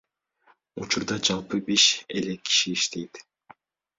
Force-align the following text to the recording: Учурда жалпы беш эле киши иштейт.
Учурда 0.83 1.17
жалпы 1.27 1.59
беш 1.67 1.85
эле 2.21 2.35
киши 2.47 2.73
иштейт. 2.79 3.21